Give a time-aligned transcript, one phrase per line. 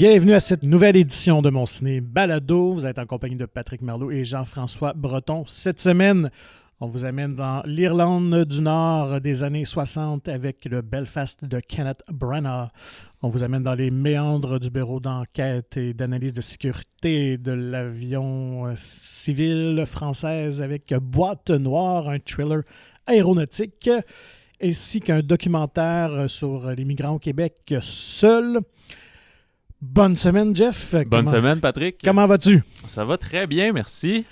[0.00, 2.72] Bienvenue à cette nouvelle édition de mon ciné Balado.
[2.72, 5.44] Vous êtes en compagnie de Patrick Merlot et Jean-François Breton.
[5.46, 6.30] Cette semaine,
[6.80, 12.02] on vous amène dans l'Irlande du Nord des années 60 avec le Belfast de Kenneth
[12.10, 12.70] Branagh.
[13.20, 18.68] On vous amène dans les méandres du bureau d'enquête et d'analyse de sécurité de l'avion
[18.68, 22.62] euh, civil française avec Boîte Noire, un thriller
[23.06, 23.90] aéronautique,
[24.62, 28.60] ainsi qu'un documentaire sur les migrants au Québec seul.
[29.82, 30.92] Bonne semaine, Jeff.
[30.94, 32.00] Bonne Comment- semaine, Patrick.
[32.04, 32.62] Comment vas-tu?
[32.86, 34.24] Ça va très bien, merci.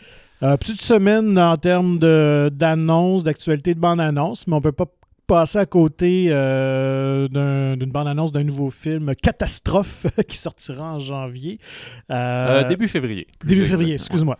[0.42, 4.86] Euh, petite semaine en termes d'annonces, d'actualité de bande-annonce, mais on peut pas
[5.26, 11.58] passer à côté euh, d'un- d'une bande-annonce d'un nouveau film, Catastrophe, qui sortira en janvier.
[12.10, 13.26] Euh, début février.
[13.44, 14.38] début février, excuse-moi.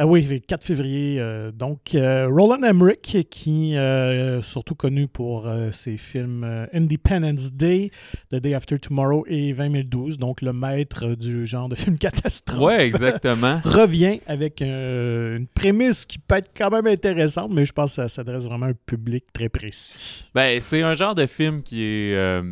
[0.00, 1.16] Ah oui, le 4 février.
[1.20, 7.52] euh, donc, euh, Roland Emmerich, qui euh, surtout connu pour euh, ses films euh, Independence
[7.52, 7.90] Day,
[8.30, 13.60] The Day After Tomorrow et 2012, donc le maître du genre de film catastrophe exactement.
[13.64, 17.96] revient avec euh, une prémisse qui peut être quand même intéressante, mais je pense que
[18.02, 20.26] ça s'adresse vraiment à un public très précis.
[20.32, 22.42] ben, c'est un genre de film qui est euh,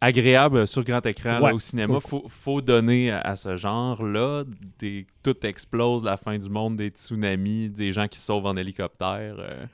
[0.00, 1.48] agréable sur grand écran Ouais.
[1.50, 1.98] là, au cinéma.
[2.00, 4.44] Faut, faut donner à, à ce genre-là.
[4.78, 8.56] Des, tout explose, la fin du monde, des tsunamis, des gens qui se sauvent en
[8.56, 9.36] hélicoptère.
[9.38, 9.66] euh,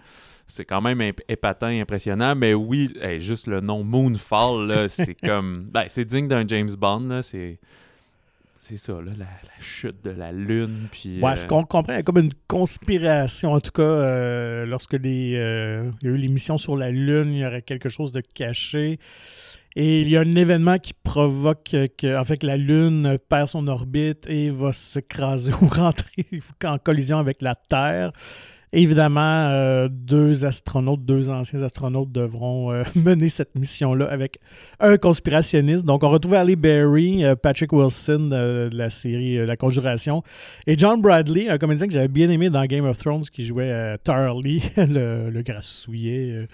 [0.46, 5.64] c'est quand même épatant, impressionnant, mais oui, hey, juste le nom Moonfall, c'est comme.
[5.72, 7.58] Ben, c'est digne d'un James Bond, là, c'est.
[8.58, 10.86] C'est ça, là, la, la chute de la lune.
[10.92, 15.34] Puis, Ouais, euh, ce qu'on comprend, comme une conspiration, en tout cas, euh, lorsque les,
[15.36, 18.20] euh, il y a eu l'émission sur la Lune, il y aurait quelque chose de
[18.20, 19.00] caché.
[19.74, 24.50] Et il y a un événement qui provoque que, la Lune perd son orbite et
[24.50, 26.26] va s'écraser ou rentrer
[26.64, 28.12] en collision avec la Terre.
[28.74, 34.38] Évidemment, euh, deux astronautes, deux anciens astronautes devront euh, mener cette mission-là avec
[34.80, 35.84] un conspirationniste.
[35.84, 40.22] Donc, on retrouve Ali Berry, euh, Patrick Wilson de la série La Conjuration,
[40.66, 43.98] et John Bradley, un comédien que j'avais bien aimé dans Game of Thrones, qui jouait
[44.04, 46.48] Tarly, le, le grassouillet,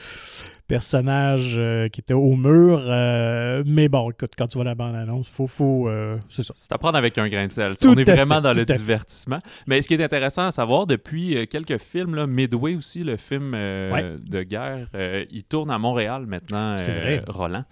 [0.69, 2.83] personnage euh, qui était au mur.
[2.87, 6.55] Euh, mais bon, écoute, quand tu vois la bande-annonce, faut, faut, euh, c'est ça.
[6.57, 7.77] C'est à prendre avec un grain de sel.
[7.77, 8.77] Tout On est vraiment fait, dans le fait.
[8.77, 9.39] divertissement.
[9.67, 13.53] Mais ce qui est intéressant à savoir, depuis quelques films, là, Midway aussi, le film
[13.55, 14.17] Ouais.
[14.29, 14.87] de guerre,
[15.31, 17.25] il tourne à Montréal maintenant, C'est vrai.
[17.27, 17.65] Roland.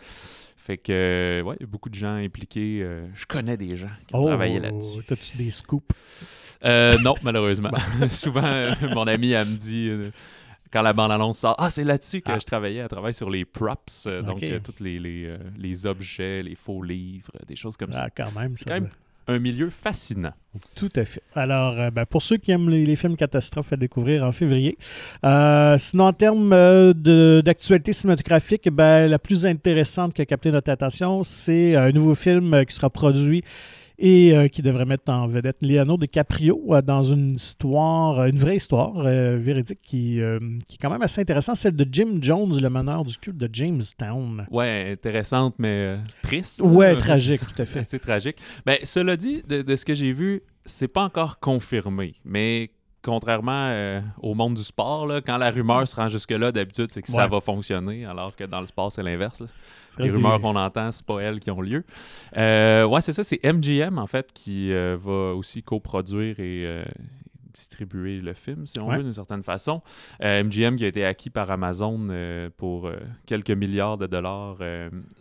[0.56, 2.84] Fait que, ouais, il y a beaucoup de gens impliqués.
[3.14, 5.04] je connais des gens qui ont Oh, travaillé là-dessus.
[5.06, 5.94] T'as-tu des scoops?
[6.64, 7.70] Non, malheureusement.
[8.08, 9.90] Souvent, mon ami, elle me dit,
[10.72, 12.38] quand la bande-annonce sort, ah, c'est là-dessus que Ah.
[12.38, 12.80] je travaillais.
[12.80, 16.54] Elle travaille sur les props, euh, donc euh, tous les, les, euh, les objets, les
[16.54, 18.04] faux livres, des choses comme ça.
[18.06, 18.88] Ah, quand même, ça quand même
[19.28, 20.32] Un milieu fascinant.
[20.76, 21.22] Tout à fait.
[21.34, 24.78] Alors, ben, pour ceux qui aiment les, les films catastrophes à découvrir en février.
[25.78, 26.50] Sinon, en termes
[27.42, 32.64] d'actualité cinématographique, ben, la plus intéressante qui a capté notre attention, c'est un nouveau film
[32.66, 33.42] qui sera produit
[33.98, 38.38] et euh, qui devrait mettre en vedette Leonardo DiCaprio euh, dans une histoire, euh, une
[38.38, 40.20] vraie histoire véridique qui,
[40.68, 43.48] qui est quand même assez intéressante, celle de Jim Jones, le meneur du culte de
[43.50, 44.46] Jamestown.
[44.50, 46.60] Ouais, intéressante, mais triste.
[46.62, 47.84] Ouais, tragique, tout à fait.
[47.84, 48.36] C'est tragique.
[48.64, 52.14] Ben, cela dit, de, de ce que j'ai vu, c'est pas encore confirmé.
[52.24, 52.70] Mais
[53.06, 57.00] contrairement euh, au monde du sport, là, quand la rumeur se rend jusque-là, d'habitude, c'est
[57.02, 59.42] que ça va fonctionner, alors que dans le sport, c'est l'inverse.
[59.98, 61.84] Les rumeurs des- qu'on entend, c'est pas elles qui ont lieu.
[62.36, 66.84] Euh, ouais, c'est ça, c'est MGM, en fait, qui euh, va aussi coproduire et euh,
[67.54, 68.98] distribuer le film, si on Ouais.
[68.98, 69.80] veut, d'une certaine façon.
[70.22, 74.58] Euh, MGM qui a été acquis par Amazon euh, pour euh, quelques milliards de dollars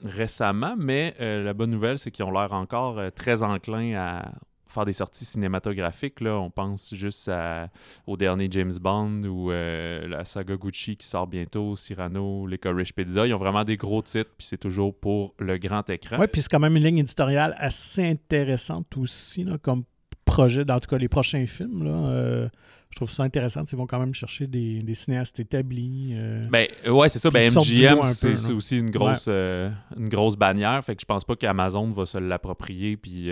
[0.03, 4.31] récemment, mais la bonne nouvelle, c'est qu'ils ont l'air encore très enclins à
[4.75, 6.22] faire des sorties cinématographiques.
[6.22, 6.36] Là.
[6.40, 7.69] On pense juste à-
[8.06, 13.25] au dernier James Bond ou euh, la saga Gucci qui sort bientôt, Cyrano, Licorice Pizza.
[13.25, 16.18] Ils ont vraiment des gros titres, puis c'est toujours pour le grand écran.
[16.19, 19.84] Oui, puis c'est quand même une ligne éditoriale assez intéressante aussi, là, comme
[20.25, 21.83] projet, dans tout cas les prochains films.
[21.83, 22.50] Là, euh,
[22.89, 23.63] je trouve ça intéressant.
[23.71, 26.12] Ils vont quand même chercher des, des cinéastes établis.
[26.13, 26.48] euh.
[26.50, 27.30] Ben euh, ouais, c'est ça.
[27.30, 30.83] Ben MGM, c'est aussi une grosse, euh, une grosse bannière.
[30.83, 33.30] Fait que je pense pas qu'Amazon va se l'approprier puis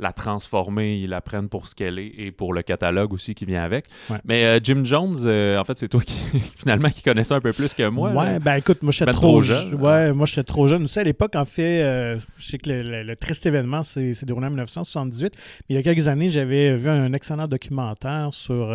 [0.00, 3.44] la transformer, ils la prennent pour ce qu'elle est et pour le catalogue aussi qui
[3.44, 3.86] vient avec.
[4.10, 4.18] Ouais.
[4.24, 6.14] Mais euh, Jim Jones, euh, en fait, c'est toi qui
[6.58, 8.10] finalement qui connais ça un peu plus que moi.
[8.10, 8.38] ouais, là.
[8.38, 9.70] ben écoute, moi j'étais Ben trop, trop jeune.
[9.70, 9.80] jeune.
[9.80, 10.84] Ouais, moi j'étais trop jeune.
[10.84, 14.14] aussi à l'époque, en fait, euh, je sais que le, le- le triste événement s'est
[14.24, 15.34] déroulé en 1978.
[15.36, 18.74] Mais il y a quelques années, j'avais vu un excellent documentaire sur,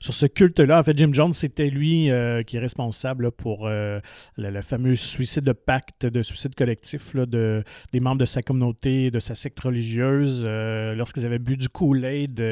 [0.00, 0.78] sur ce culte-là.
[0.78, 2.10] En fait, Jim Jones, c'était lui
[2.46, 4.00] qui est responsable là, pour le,
[4.36, 7.62] le fameux suicide de pacte de suicide collectif là, de,
[7.92, 10.44] des membres de sa communauté, de sa secte religieuse.
[10.60, 12.42] Euh, lorsqu'ils avaient bu du Kool-Aid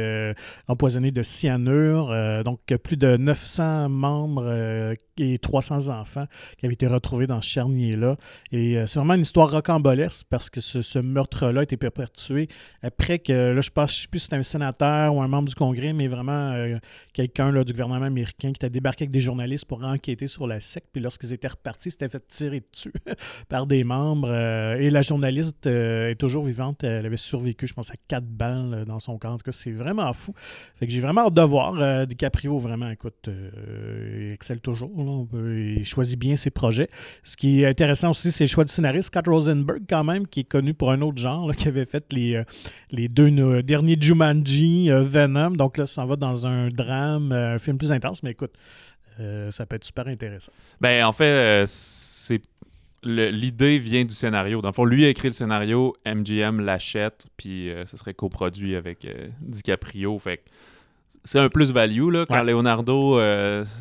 [0.66, 2.14] empoisonné de cyanure.
[2.44, 6.25] donc, plus de 900 membres et 300 enfants
[6.58, 8.16] qui avaient été retrouvés dans ce charnier-là.
[8.52, 12.49] Et c'est vraiment une histoire rocambolesque parce que ce, meurtre-là a été perpétué
[12.82, 15.55] après que, là, je pense, sais plus si c'était un sénateur ou un membre du
[15.55, 16.55] Congrès, mais vraiment
[17.12, 20.88] quelqu'un du gouvernement américain qui a débarqué avec des journalistes pour enquêter sur la secte.
[20.93, 22.93] Puis lorsqu'ils étaient repartis, s'était fait tirer dessus
[23.49, 24.28] par des membres.
[24.31, 26.84] Euh, et la journaliste euh, est toujours vivante.
[26.84, 29.32] Elle avait survécu, je pense, à quatre balles euh, dans son camp.
[29.32, 30.34] En tout cas, c'est vraiment fou.
[30.76, 32.06] Fait que j'ai vraiment hâte de voir.
[32.06, 34.90] DiCaprio, vraiment, écoute, il excelle toujours.
[35.34, 36.88] il choisit bien ses projets.
[37.22, 40.40] Ce qui est intéressant aussi, c'est le choix du scénariste Scott Rosenberg, quand même, qui
[40.40, 42.42] est connu pour un autre genre, qui avait fait les,
[42.90, 45.50] les deux derniers Jumanji, Venom.
[45.50, 48.22] Donc là, ça va dans un drame, un film plus intense.
[48.22, 48.52] Mais écoute,
[49.20, 50.52] euh, ça peut être super intéressant.
[50.80, 52.40] Ben, en fait, euh, c'est
[53.02, 54.60] l'idée vient du scénario.
[54.60, 58.76] Dans le fond, lui a écrit le scénario, MGM l'achète, puis euh, ce serait coproduit
[58.76, 59.06] avec
[59.40, 60.18] DiCaprio.
[60.18, 60.42] Fait
[61.24, 62.10] c'est un plus-value.
[62.10, 63.20] Là, quand Leonardo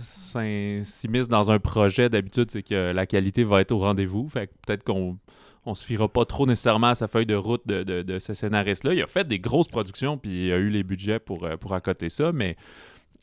[0.04, 4.28] s'immisce dans un projet, d'habitude, c'est que la qualité va être au rendez-vous.
[4.28, 5.18] Fait peut-être qu'on
[5.66, 8.94] on se fiera pas trop nécessairement à sa feuille de route de, de, ce scénariste-là.
[8.94, 12.10] Il a fait des grosses productions, puis il a eu les budgets pour, pour accoter
[12.10, 12.56] ça, mais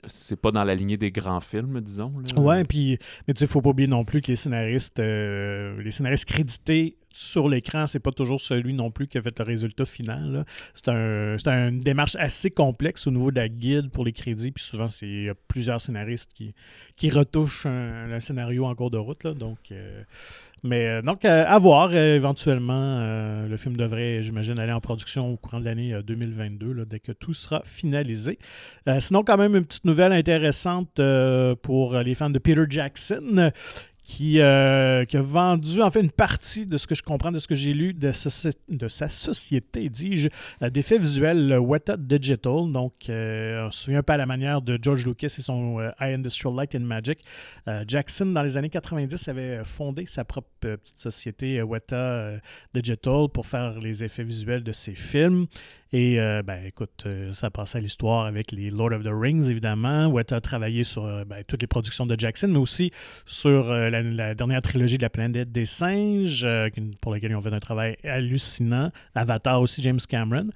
[0.07, 2.13] c'est pas dans la lignée des grands films, disons.
[2.19, 2.41] Là.
[2.41, 5.91] Ouais, puis mais tu sais, faut pas oublier non plus que les scénaristes, euh, les
[5.91, 9.87] scénaristes crédités sur l'écran, c'est pas toujours celui non plus qui a fait le résultat
[9.87, 10.45] final.
[10.75, 14.65] C'est un, une démarche assez complexe au niveau de la guide pour les crédits, puis
[14.65, 16.55] souvent c'est plusieurs scénaristes qui,
[16.97, 19.23] qui retouchent un, scénario en cours de route.
[19.23, 20.03] Là, donc, euh,
[20.65, 22.99] mais euh, donc, euh, à voir euh, éventuellement.
[23.47, 27.35] le film devrait, j'imagine, aller en production au courant de l'année 2022, dès que tout
[27.35, 28.39] sera finalisé.
[28.99, 31.01] sinon, quand même, une petite nouvelle intéressante
[31.63, 33.53] pour les fans de Peter Jackson
[34.05, 37.39] qui, euh, qui, a vendu en fait une partie de ce que je comprends de
[37.39, 38.13] ce que j'ai lu de,
[38.69, 40.29] de, sa société, dis-je,
[40.63, 42.71] euh, d'effets visuels Weta Digital.
[42.71, 46.15] Donc, euh, on se souvient pas à la manière de George Lucas et son High
[46.15, 47.25] Industrial Light and Magic.
[47.87, 52.33] Jackson, dans les années 90, avait fondé sa propre petite société Weta
[52.75, 55.47] Digital pour faire les effets visuels de ses films.
[55.97, 59.49] Et euh, ben, écoute, euh, ça passait à l'histoire avec les Lord of the Rings,
[59.49, 62.91] évidemment, où tu a travaillé sur euh, ben, toutes les productions de Jackson, mais aussi
[63.27, 66.49] sur la, dernière trilogie de la planète des singes,
[67.01, 68.91] pour laquelle ils ont fait un travail hallucinant.
[69.15, 70.49] Avatar aussi, James Cameron.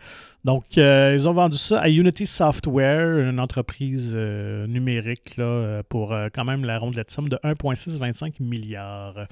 [0.45, 6.65] Donc, ils ont vendu ça à Unity Software, une entreprise numérique, là, pour quand même
[6.65, 9.29] la ronde de somme de 1,625 milliards.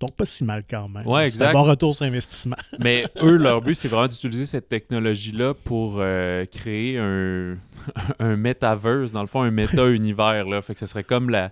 [0.00, 1.06] Donc, pas si mal quand même.
[1.06, 1.50] Ouais, exact.
[1.50, 2.56] un bon retour sur investissement.
[2.78, 7.56] Mais eux, leur but, c'est vraiment d'utiliser cette technologie-là pour euh, créer un,
[8.20, 10.44] un metaverse, dans le fond, un méta-univers.
[10.62, 11.50] Fait que ce serait comme la.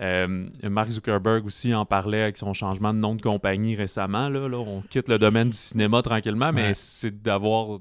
[0.00, 4.28] Euh, Mark Zuckerberg aussi en parlait avec son changement de nom de compagnie récemment.
[4.28, 7.80] Là, on quitte le domaine du cinéma tranquillement, mais c'est d'avoir.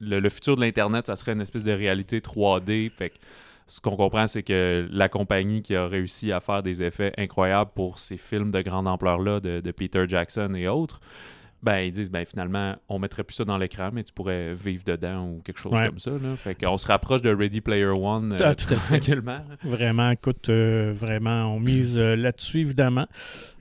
[0.00, 2.90] Le, le, futur de l'Internet, ça serait une espèce de réalité 3D.
[2.90, 3.16] Fait que
[3.70, 7.70] ce qu'on comprend, c'est que la compagnie qui a réussi à faire des effets incroyables
[7.72, 11.00] pour ces films de grande ampleur-là de, Peter Jackson et autres,
[11.62, 14.82] ben, ils disent ben, finalement, on mettrait plus ça dans l'écran, mais tu pourrais vivre
[14.84, 16.10] dedans ou quelque chose comme ça.
[16.10, 16.34] Là.
[16.36, 19.38] Fait qu'on se rapproche de Ready Player One euh, tout tranquillement.
[19.62, 23.06] Vraiment, écoute, euh, vraiment, on mise euh, là-dessus, évidemment.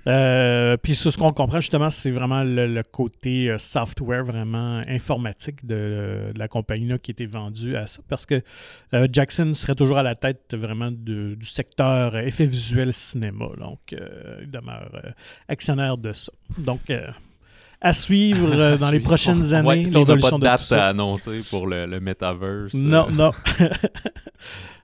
[0.08, 6.48] Euh, puis ce qu'on comprend justement, c'est vraiment le, côté software vraiment informatique de, la
[6.48, 8.02] compagnie qui était vendue à ça.
[8.08, 8.42] Parce que
[9.12, 13.46] Jackson serait toujours à la tête vraiment du secteur effet visuel cinéma.
[13.58, 15.14] Donc, il demeure
[15.48, 16.32] actionnaire de ça.
[16.58, 16.92] Donc,
[17.82, 19.68] à suivre euh, dans les prochaines années.
[19.68, 22.74] Ouais, si on n'a pas de date à annoncer pour le, le metaverse.
[22.74, 23.12] Non, euh.
[23.12, 23.32] non.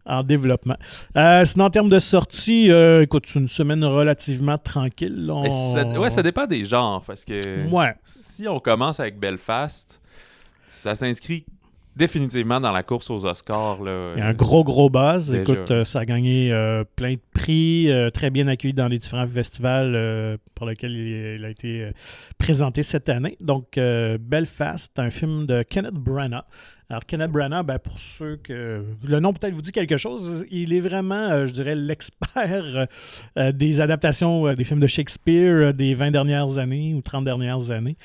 [0.06, 0.78] en développement.
[1.18, 5.32] Euh, sinon, en termes de sortie, euh, écoute, c'est une semaine relativement tranquille.
[5.74, 7.04] Ça, ouais, ça dépend des genres.
[7.06, 7.96] Parce que ouais.
[8.04, 10.00] si on commence avec Belfast,
[10.68, 11.46] ça s'inscrit
[11.96, 13.82] définitivement dans la course aux Oscars.
[13.82, 15.34] Là, Il y a un gros, gros buzz.
[15.34, 18.98] Écoute, euh, ça a gagné euh, plein de prix, euh, très bien accueilli dans les
[18.98, 21.90] différents festivals pour lesquels il, a été
[22.38, 23.38] présenté cette année.
[23.42, 26.44] Donc, Belfast, un film de Kenneth Branagh.
[26.88, 28.84] Alors, Kenneth Branagh, ben, pour ceux que.
[29.04, 32.88] Le nom peut-être vous dit quelque chose, il est vraiment, euh, je dirais, l'expert
[33.38, 37.72] euh, des adaptations euh, des films de Shakespeare des 20 dernières années ou 30 dernières
[37.72, 37.98] années.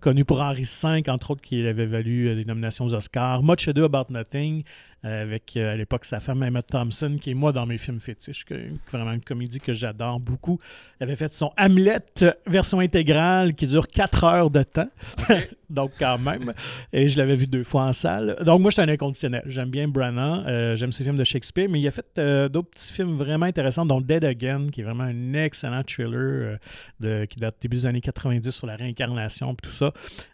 [0.00, 3.42] connu pour Henri V, entre autres, qui avait valu des nominations aux Oscars.
[3.42, 4.62] Much Ado About Nothing.
[5.04, 8.54] Avec à l'époque sa femme Emma Thompson, qui est moi dans mes films fétiches, que,
[8.90, 10.58] vraiment une comédie que j'adore beaucoup.
[10.98, 12.00] Elle avait fait son Hamlet
[12.46, 14.90] version intégrale qui dure 4 heures de temps.
[15.70, 16.52] Donc, quand même.
[16.92, 18.36] Et je l'avais vu deux fois en salle.
[18.44, 19.42] Donc, moi, je suis un inconditionnel.
[19.46, 20.76] J'aime bien Branagh.
[20.76, 22.06] J'aime ses films de Shakespeare, mais il a fait
[22.50, 26.58] d'autres petits films vraiment intéressants, dont Dead Again, qui est vraiment un excellent thriller
[27.00, 29.92] de, qui date début des années 90 sur la réincarnation et tout ça.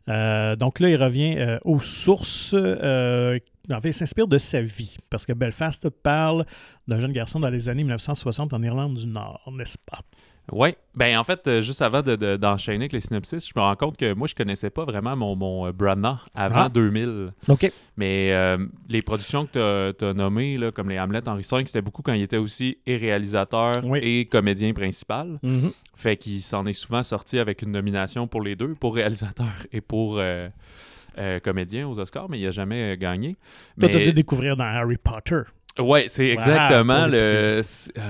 [0.08, 2.54] Euh, donc là, il revient euh, aux sources.
[3.70, 6.46] En fait, il s'inspire de sa vie, parce que Belfast parle
[6.88, 10.00] d'un jeune garçon dans les années 1960 en Irlande du Nord, n'est-ce pas?
[10.52, 10.70] Oui.
[10.94, 13.96] Ben, en fait, euh, juste avant d'enchaîner de, avec les synopsis, je me rends compte
[13.96, 17.32] que moi, je connaissais pas vraiment mon, mon euh, avant 2000.
[17.48, 17.52] Ah.
[17.52, 17.72] OK.
[17.96, 21.82] Mais euh, les productions que tu as, nommées, là, comme les Hamlet Henri V, c'était
[21.82, 25.38] beaucoup quand il était aussi et réalisateur et comédien principal.
[25.44, 25.72] Mm-hmm.
[25.94, 29.80] Fait qu'il s'en est souvent sorti avec une nomination pour les deux, pour réalisateur et
[29.80, 30.20] pour.
[31.42, 33.34] Comédien aux Oscars, mais il n'a jamais gagné.
[33.78, 35.42] Toi, tu as dû découvrir dans Harry Potter.
[35.78, 37.16] Oui, c'est exactement le.
[37.16, 37.62] Euh,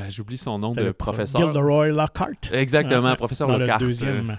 [0.09, 1.43] j'oublie son nom de professeur.
[1.43, 2.53] Gilderoy Lockhart.
[2.53, 3.81] Exactement, professeur dans Lockhart.
[3.81, 4.39] Le deuxième.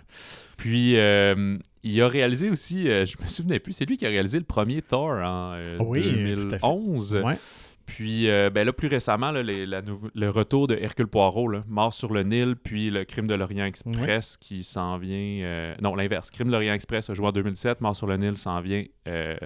[0.58, 4.10] Puis, euh, il a réalisé aussi, euh, je me souvenais plus, c'est lui qui a
[4.10, 7.22] réalisé le premier Thor en 2011.
[7.24, 7.38] Ouais.
[7.86, 12.90] Puis, ben là, plus récemment, le retour de Hercule Poirot, Mort sur le Nil, puis
[12.90, 15.76] le Crime de l'Orient Express qui s'en vient.
[15.82, 16.32] non, l'inverse.
[16.32, 18.84] Crime de l'Orient Express a joué en 2007, Mort sur le Nil s'en vient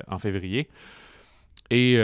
[0.08, 0.70] en février.
[1.72, 1.98] Et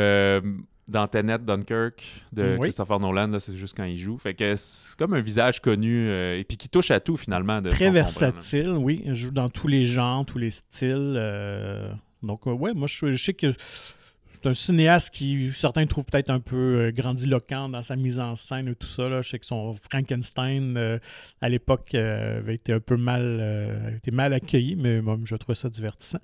[0.91, 4.17] dans Tenet Dunkirk de Christopher Nolan, c'est juste quand il joue.
[4.17, 7.61] Fait que c'est comme un visage connu euh, et puis qui touche à tout finalement.
[7.61, 9.01] De Très versatile, oui.
[9.05, 11.15] Il joue dans tous les genres, tous les styles.
[11.17, 13.47] Euh, donc, euh, ouais, moi je, sais que
[14.31, 18.67] c'est un cinéaste qui, certains trouvent peut-être un peu grandiloquent dans sa mise en scène
[18.69, 19.07] et tout ça.
[19.09, 19.21] Là.
[19.21, 20.99] Je sais que son Frankenstein,
[21.41, 25.69] à l'époque, avait été un peu mal, été mal accueilli, mais moi, je trouve ça
[25.69, 26.19] divertissant.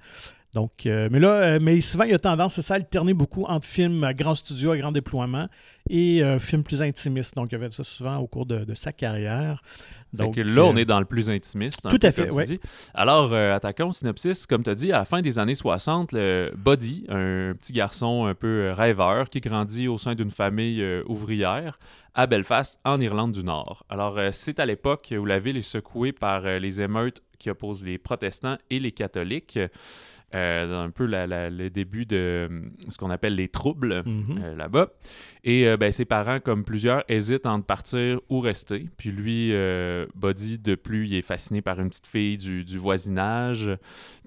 [0.53, 4.03] Donc, euh, mais là, euh, mais souvent, il a tendance, à alterner beaucoup entre films
[4.03, 5.47] à grand studio, à grand déploiement,
[5.89, 7.35] et euh, films plus intimistes.
[7.35, 9.61] Donc, il y avait ça souvent au cours de, sa carrière.
[10.13, 11.87] Donc, là, on est dans le plus intimiste.
[11.89, 12.59] tout à fait, oui.
[12.93, 14.45] Alors, attaquons au synopsis.
[14.45, 18.25] Comme tu as dit, à la fin des années 60, le Buddy, un petit garçon
[18.25, 21.79] un peu rêveur qui grandit au sein d'une famille ouvrière
[22.15, 23.85] à Belfast, en Irlande du Nord.
[23.89, 27.99] Alors, c'est à l'époque où la ville est secouée par les émeutes qui opposent les
[27.99, 29.59] protestants et les catholiques.
[30.35, 34.39] Euh, un peu le début de euh, ce qu'on appelle les troubles mhm.
[34.43, 34.89] euh, là-bas.
[35.45, 38.89] Et ben, ses parents, comme plusieurs, hésitent entre partir ou rester.
[38.97, 39.53] Puis lui,
[40.15, 43.69] Buddy, de plus, il est fasciné par une petite fille du, voisinage.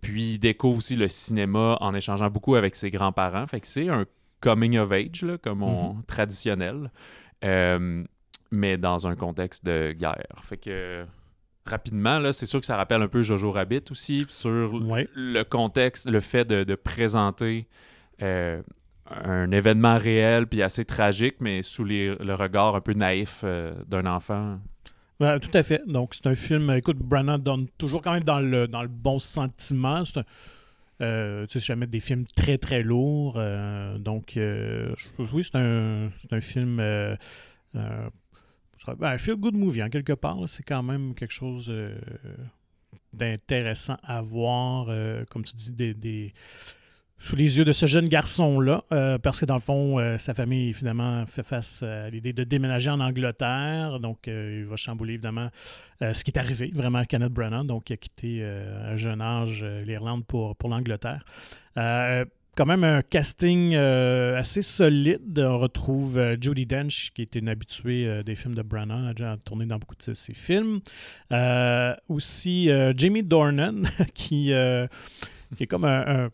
[0.01, 3.47] Puis il découvre aussi le cinéma en échangeant beaucoup avec ses grands-parents.
[3.47, 4.07] Fait que c'est un
[4.41, 6.03] coming of age, comme on, mhm.
[6.05, 6.91] traditionnel,
[8.51, 10.41] mais dans un contexte de guerre.
[10.45, 11.05] Fait que
[11.67, 16.09] rapidement, là, c'est sûr que ça rappelle un peu Jojo Rabbit aussi, sur le contexte,
[16.09, 17.67] le fait de, présenter
[18.23, 18.63] euh,
[19.11, 24.07] un événement réel puis assez tragique, mais sous le regard un peu naïf euh, d'un
[24.07, 24.59] enfant.
[25.19, 25.83] tout à fait.
[25.87, 26.71] Donc, c'est un film.
[26.71, 30.05] Écoute, Branagh donne toujours quand même dans le, dans le bon sentiment.
[30.05, 30.25] C'est un.
[31.03, 33.41] Euh, tu sais, jamais des films très très lourds.
[33.99, 36.79] donc, oui, c'est un, un, film
[38.89, 40.39] un feel good movie, en quelque part.
[40.47, 41.99] C'est quand même quelque chose euh,
[43.13, 46.33] d'intéressant à voir, euh, comme tu dis,
[47.19, 50.73] sous les yeux de ce jeune garçon-là, euh, parce que dans le fond, sa famille
[50.73, 54.01] finalement fait face à l'idée de déménager en Angleterre.
[54.01, 55.51] Donc, il va chambouler évidemment
[56.01, 57.67] ce qui est arrivé vraiment à Kenneth Branagh.
[57.67, 61.27] Donc, il a quitté à un jeune âge l'Irlande pour, pour l'Angleterre
[62.61, 65.39] quand même un casting euh, assez solide.
[65.39, 69.15] On retrouve euh, Judy Dench, qui était une habituée euh, des films de Branagh, a
[69.15, 70.81] déjà tourné dans beaucoup de ses films.
[72.11, 74.53] aussi Jamie Dornan, qui,
[75.57, 76.29] qui, est comme un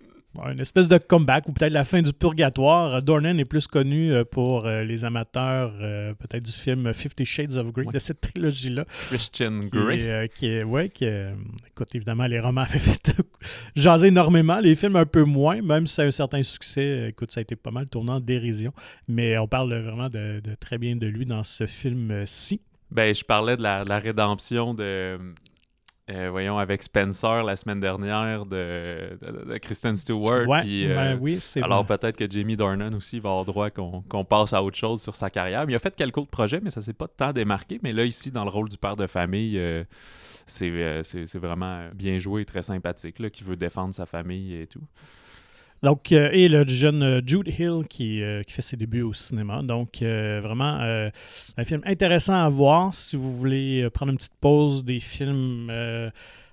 [0.45, 3.03] une espèce de comeback ou peut-être la fin du purgatoire.
[3.03, 7.57] Dornan est plus connu euh, pour euh, les amateurs euh, peut-être du film Fifty Shades
[7.57, 8.85] of Grey, de cette trilogie-là.
[9.09, 10.31] Christian Grey.
[10.35, 13.13] qui est, ouais, qui écoute, évidemment, les romans avaient fait
[13.77, 17.09] jaser énormément, les films un peu moins, même si ça a un certain succès.
[17.09, 18.73] Écoute, ça a été pas mal tourné en dérision,
[19.09, 22.61] mais on parle vraiment de, très bien de lui dans ce film-ci.
[22.91, 25.19] Ben, je parlais de la rédemption de,
[26.09, 29.19] euh, voyons, avec Spencer la semaine dernière de,
[29.61, 30.47] Kristen Stewart.
[30.47, 34.25] Ouais, ben euh, oui, c'est Alors peut-être que Jamie Dornan aussi va avoir droit qu'on
[34.25, 35.65] passe à autre chose sur sa carrière.
[35.69, 37.81] il a fait quelques autres projets, mais ça s'est pas tant démarqué.
[37.83, 39.83] Mais là, ici, dans le rôle du père de famille, euh,
[40.47, 44.85] c'est vraiment bien joué et très sympathique, là, qui veut défendre sa famille et tout.
[45.83, 49.13] Donc, euh, et le jeune euh, Jude Hill qui, euh, qui, fait ses débuts au
[49.13, 49.63] cinéma.
[49.63, 50.79] Donc, vraiment,
[51.57, 55.71] un film intéressant à voir si vous voulez prendre une petite pause des films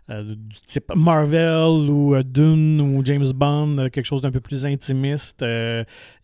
[0.10, 5.44] du type Marvel ou Dune ou James Bond, quelque chose d'un peu plus intimiste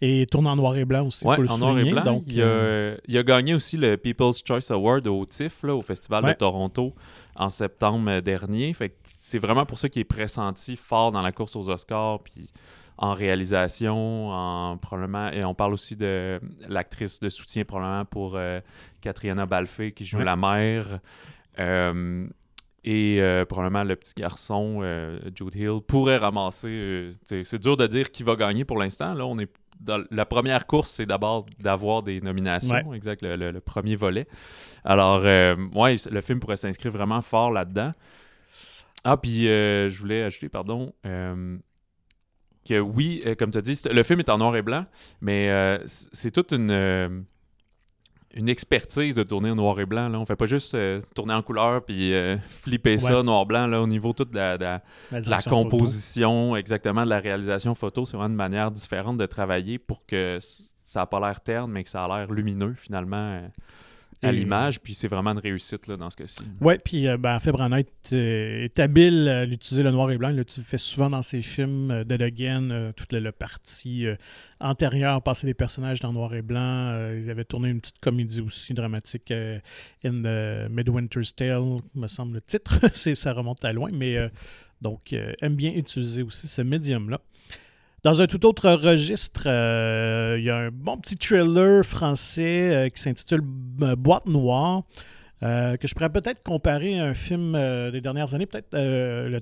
[0.02, 1.26] et tourne en noir et blanc aussi.
[1.26, 2.04] Oui, en noir et blanc.
[2.04, 6.94] Donc, il, a, gagné aussi le People's Choice Award au TIFF, au Festival de Toronto
[7.36, 8.74] en septembre dernier.
[8.74, 12.20] Fait c'est vraiment pour ça qu'il est pressenti fort dans la course aux Oscars.
[12.20, 12.50] Puis
[13.02, 18.60] en réalisation, en probablement, et on parle aussi de l'actrice de soutien probablement pour euh,
[19.00, 21.00] Catriona Balfe qui joue la mère.
[21.60, 22.28] Euh,
[22.84, 24.82] et euh, probablement le petit garçon,
[25.34, 27.12] Jude Hill, pourrait ramasser.
[27.26, 29.14] c'est dur de dire qui va gagner pour l'instant.
[29.14, 33.96] Là, on est dans la première course, c'est d'abord d'avoir des nominations, exact, le, premier
[33.96, 34.28] volet.
[34.84, 37.94] Alors, ouais, le film pourrait s'inscrire vraiment fort là-dedans.
[39.06, 40.94] Ah, puis je voulais ajouter, pardon,
[42.70, 44.86] que oui, euh, comme tu as dit, le film est en noir et blanc,
[45.22, 47.10] mais euh, c'est toute une, euh,
[48.36, 50.08] une expertise de tourner en noir et blanc.
[50.08, 50.20] Là.
[50.20, 50.78] On fait pas juste
[51.16, 52.14] tourner en couleur puis
[52.48, 53.68] flipper ça noir-blanc.
[53.68, 58.30] Là, au niveau toute la, la, la, composition, exactement, de la réalisation photo, c'est vraiment
[58.30, 60.38] une manière différente de travailler pour que
[60.84, 63.42] ça n'a pas l'air terne, mais que ça a l'air lumineux finalement
[64.22, 66.42] à l'image, puis c'est vraiment une réussite là, dans ce cas-ci.
[66.62, 70.30] Oui, puis euh, ben, fait Branagh euh, est, habile à utiliser le noir et blanc.
[70.30, 74.06] Il le fait souvent dans ses films, euh, Dead Again, toute la, partie
[74.60, 77.12] antérieure, passer des personnages dans noir et blanc.
[77.16, 82.42] il avait tourné une petite comédie aussi dramatique, In the Midwinter's Tale, me semble le
[82.42, 82.80] titre.
[82.96, 84.18] ça remonte à loin, mais
[84.82, 87.22] donc aime bien utiliser aussi ce médium-là.
[88.04, 92.90] Dans un tout autre registre, euh, il y a un bon petit thriller français euh,
[92.90, 93.42] qui s'intitule
[93.82, 94.84] euh, Boîte noire.
[95.42, 97.54] Que je pourrais peut-être comparer à un film
[97.92, 98.76] des dernières années, peut-être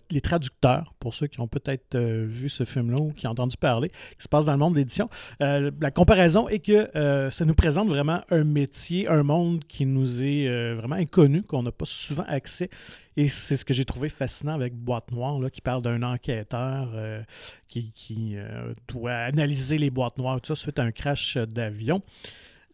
[0.10, 3.89] Les Traducteurs, pour ceux qui ont peut-être vu ce film-là ou qui ont entendu parler,
[3.89, 5.10] qui se passe dans le monde de l'édition.
[5.39, 10.74] la comparaison est que ça nous présente vraiment un métier, un monde qui nous est
[10.74, 12.70] vraiment inconnu, qu'on n'a pas souvent accès
[13.18, 16.92] et c'est ce que j'ai trouvé fascinant avec Boîte Noire, là, qui parle d'un enquêteur
[16.94, 17.24] euh,
[17.68, 17.92] qui,
[18.36, 22.04] euh, doit analyser les boîtes noires, tout ça, suite à un crash d'avion.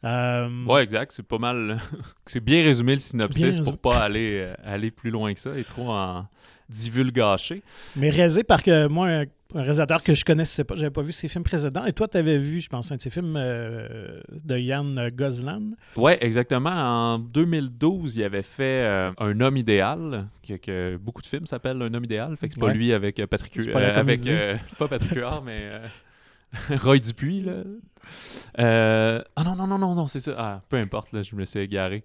[0.03, 0.49] Euh...
[0.65, 1.11] Ouais, exact.
[1.13, 1.79] C'est pas mal.
[2.25, 5.63] c'est bien résumé le synopsis pour pas aller, euh, aller plus loin que ça et
[5.63, 6.27] trop en
[6.69, 7.61] divulgacher.
[7.95, 10.75] Mais réalisé par que moi, un réalisateur que je connaissais pas.
[10.75, 11.85] J'avais pas vu ses films précédents.
[11.85, 15.75] Et toi, tu avais vu, je pense, un de ses films euh, de Yann Gosland.
[15.95, 16.71] Oui, exactement.
[16.71, 21.93] En 2012, il avait fait euh, Un homme idéal, que, beaucoup de films s'appellent Un
[21.93, 22.35] homme idéal.
[22.37, 24.21] Fait que c'est pas lui avec Patrick avec
[24.77, 25.69] Pas Patrick Huard, mais
[26.81, 27.41] Roy Dupuis.
[27.41, 27.63] Là.
[28.57, 30.35] Ah non, non, non, non, non, c'est ça.
[30.37, 32.03] Ah, peu importe, là, je me suis égaré.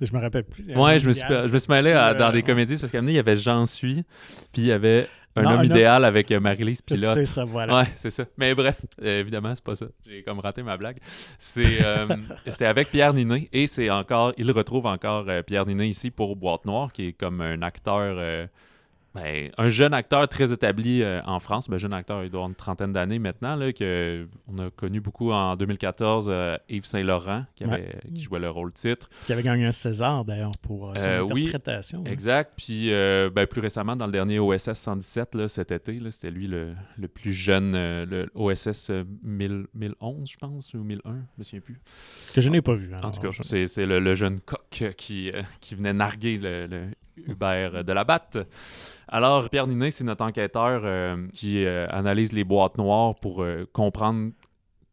[0.00, 0.74] Je me rappelle plus.
[0.74, 3.18] Ouais, je me suis, je me suis mêlé dans des comédies parce qu'à il y
[3.18, 4.04] avait Jean Suis,
[4.52, 7.14] puis il y avait un homme idéal avec euh, Marie-Lise Pilote.
[7.14, 7.74] C'est ça, voilà.
[7.74, 8.24] Ouais, c'est ça.
[8.36, 9.86] Mais bref, euh, évidemment, c'est pas ça.
[10.06, 10.98] J'ai comme raté ma blague.
[11.38, 12.06] C'est euh,
[12.60, 16.92] avec Pierre Ninet et c'est encore, il retrouve encore Pierre Ninet ici pour Boîte Noire,
[16.92, 18.48] qui est comme un acteur
[19.14, 22.48] ben, un jeune acteur très établi euh, en France, ben, jeune acteur, il doit avoir
[22.48, 27.44] une trentaine d'années maintenant, là, que on a connu beaucoup en 2014, euh, Yves Saint-Laurent,
[27.54, 27.64] qui,
[28.14, 29.10] qui jouait le rôle titre.
[29.26, 32.02] Qui avait gagné un César d'ailleurs pour euh, son interprétation.
[32.04, 32.54] Oui, exact.
[32.56, 36.72] Puis ben, plus récemment, dans le dernier OSS 117 là, cet été, c'était lui le,
[36.96, 38.90] le, plus jeune, le OSS
[39.22, 41.80] 1011, je pense, ou 1001, je me souviens plus.
[42.34, 42.94] Que je n'ai pas vu.
[42.94, 48.04] en tout cas, c'est le, jeune coq qui, qui venait narguer le, Hubert de la
[48.04, 48.38] Batte.
[49.12, 53.68] Alors, Pierre Ninet, c'est notre enquêteur euh, qui euh, analyse les boîtes noires pour euh,
[53.70, 54.30] comprendre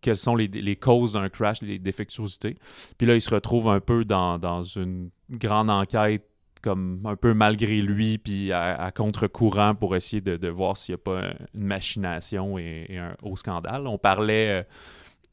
[0.01, 2.55] quelles sont les, causes d'un crash, les défectuosités.
[2.97, 6.25] Puis là, il se retrouve un peu dans, une grande enquête,
[6.61, 11.03] comme un peu malgré lui, puis à, contre-courant pour essayer de, voir s'il n'y a
[11.03, 11.21] pas
[11.53, 13.87] une machination et, un haut scandale.
[13.87, 14.65] On parlait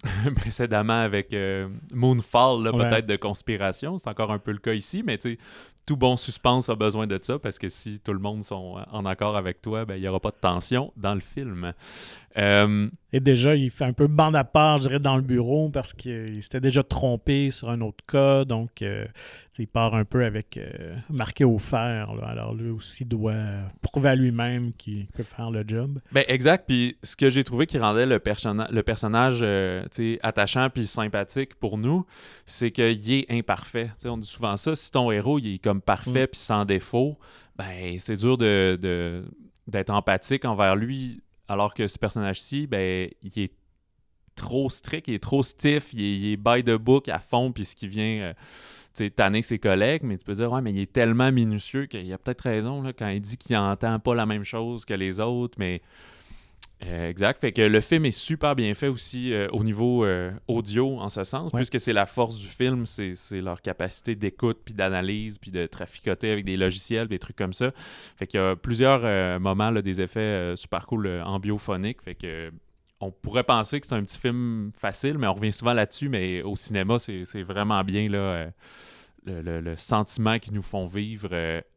[0.36, 1.34] précédemment avec
[1.92, 3.98] Moonfall, peut-être de conspiration.
[3.98, 5.38] C'est encore un peu le cas ici, mais tu sais,
[5.86, 9.06] tout bon suspense a besoin de ça parce que si tout le monde sont en
[9.06, 11.72] accord avec toi, ben, il n'y aura pas de tension dans le film.
[12.38, 15.70] Euh, Et déjà, il fait un peu bande à part, je dirais, dans le bureau
[15.70, 18.44] parce qu'il s'était déjà trompé sur un autre cas.
[18.44, 19.06] Donc, euh,
[19.58, 22.10] il part un peu avec euh, marqué au fer.
[22.26, 23.32] Alors, lui aussi doit
[23.80, 25.98] prouver à lui-même qu'il peut faire le job.
[26.12, 26.64] Ben, exact.
[26.68, 29.44] Puis, ce que j'ai trouvé qui rendait le, le personnage
[30.22, 32.04] attachant puis sympathique pour nous,
[32.44, 33.90] c'est qu'il est imparfait.
[34.04, 34.76] on dit souvent ça.
[34.76, 36.28] Si ton héros il est comme parfait mm.
[36.28, 37.18] puis sans défaut,
[37.56, 39.24] ben, c'est dur de
[39.66, 43.52] d'être empathique envers lui alors que ce personnage-ci, ben, il est
[44.34, 47.76] trop strict, il est trop stiff, il est, by the book à fond, puis ce
[47.76, 48.34] qui vient
[49.00, 52.12] euh, tanner ses collègues, mais tu peux dire, ouais, mais il est tellement minutieux qu'il
[52.12, 55.20] a peut-être raison là, quand il dit qu'il n'entend pas la même chose que les
[55.20, 55.82] autres, mais
[56.84, 57.40] Euh, exact.
[57.40, 61.08] Fait que le film est super bien fait aussi euh, au niveau euh, audio en
[61.08, 61.60] ce sens, Ouais.
[61.60, 66.30] puisque c'est la force du film, c'est leur capacité d'écoute, puis d'analyse, puis de traficoter
[66.30, 67.72] avec des logiciels, des trucs comme ça.
[68.16, 72.02] Fait qu'il y a plusieurs moments, là, des effets super cool en biophonique.
[72.02, 72.52] Fait que
[73.00, 76.42] on pourrait penser que c'est un petit film facile, mais on revient souvent là-dessus, mais
[76.42, 78.48] au cinéma, c'est c'est vraiment bien là,
[79.24, 81.28] le, le- le sentiment qu'ils nous font vivre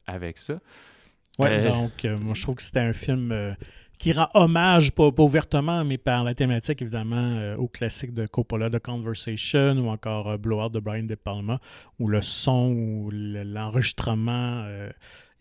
[0.05, 0.59] avec ça.
[1.37, 3.55] Ouais, donc, moi, je trouve que c'était un film
[3.99, 8.69] qui rend hommage, pas, ouvertement, mais par la thématique, évidemment, euh, au classique de Coppola,
[8.69, 11.59] The Conversation, ou encore euh, Blowout de Brian De Palma,
[11.99, 14.89] où le son ou le- l'enregistrement, euh,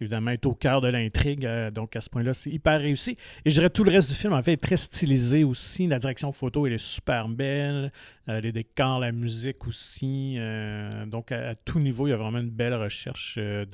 [0.01, 1.45] évidemment, est au cœur de l'intrigue.
[1.47, 3.17] euh, donc, à ce point-là, c'est hyper réussi.
[3.45, 5.87] Et je dirais tout le reste du film, en fait, est très stylisé aussi.
[5.87, 7.91] La direction photo, elle est super belle.
[8.29, 10.37] Euh, les décors, la musique aussi.
[10.39, 13.67] euh, donc, à, à tout niveau, il y a vraiment une belle recherche de-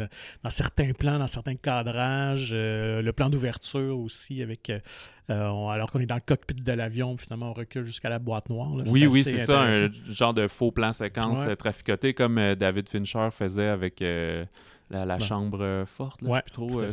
[0.43, 2.53] dans certains plans, dans certains cadrages.
[2.55, 4.71] le plan d'ouverture aussi, avec
[5.29, 8.49] on- alors qu'on est dans le cockpit de l'avion, finalement, on recule jusqu'à la boîte
[8.51, 8.75] noire.
[8.77, 8.85] là.
[8.87, 11.57] Oui, oui, c'est ça, un genre de faux plan séquence Ouais.
[11.57, 14.03] traficoté comme David Fincher faisait avec
[14.91, 16.23] la, la chambre euh, forte.
[16.23, 16.81] Là, Ouais, je sais plus trop.
[16.81, 16.93] euh,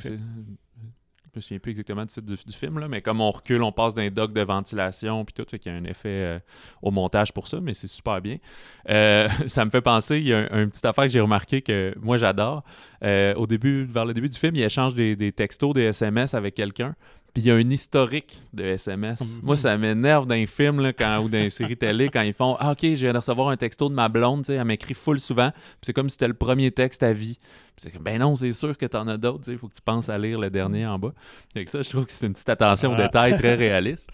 [1.34, 3.63] je me souviens plus exactement du titre du, du film, là, mais comme on recule,
[3.63, 6.39] on passe d'un dock de ventilation puis tout, fait qu'il y a un effet euh,
[6.82, 8.38] au montage pour ça, mais c'est super bien.
[8.89, 11.62] Euh, ça me fait penser, il y a un, un petit affaire que j'ai remarqué
[11.62, 12.63] que moi j'adore.
[13.04, 16.34] Euh, au début, vers le début du film, il échange des, des textos, des SMS
[16.34, 16.95] avec quelqu'un.
[17.34, 19.22] Puis il y a un historique de SMS.
[19.22, 19.39] Mhm.
[19.44, 22.34] Moi, ça m'énerve dans les films là, quand, ou dans les séries télé quand ils
[22.34, 25.20] font Ah, ok, je viens de recevoir un texto de ma blonde, elle m'écrit full
[25.20, 25.52] souvent.
[25.52, 27.38] Puis c'est comme si c'était le premier texte à vie.
[27.78, 30.17] C'est Ben non, c'est sûr que t'en as d'autres, il faut que tu penses à
[30.17, 31.13] lire le dernier en bas.
[31.54, 33.04] Fait que ça, je trouve que c'est une petite attention aux Ah.
[33.04, 34.10] détails très réaliste.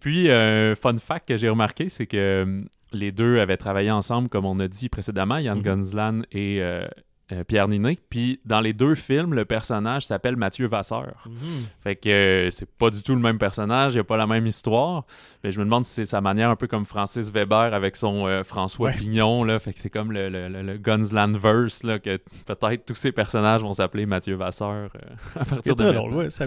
[0.00, 4.28] Puis, un fun fact que j'ai remarqué, c'est que hum, les deux avaient travaillé ensemble,
[4.28, 5.64] comme on a dit précédemment, Yann Mhm.
[5.64, 6.86] Gonzlan et euh,
[7.32, 7.98] euh, Pierre Ninet.
[8.10, 11.24] Puis, dans les deux films, le personnage s'appelle Mathieu Vasseur.
[11.26, 11.34] Mhm.
[11.82, 14.26] Fait que euh, c'est pas du tout le même personnage, il n'y a pas la
[14.26, 15.04] même histoire.
[15.42, 18.26] Mais je me demande si c'est sa manière un peu comme Francis Weber avec son
[18.26, 18.94] euh, François Ouais.
[18.94, 19.44] Pignon.
[19.44, 19.58] Là.
[19.58, 23.62] Fait que c'est comme le, le, le, le Gunsland-verse, là, que peut-être tous ces personnages
[23.62, 26.46] vont s'appeler Mathieu Vasseur euh, à partir de drôle, ouais, ça